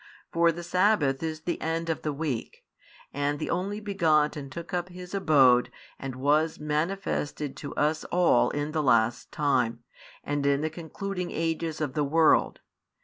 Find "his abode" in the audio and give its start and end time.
4.89-5.69